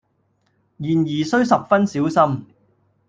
[0.77, 2.47] 然而須十分小心。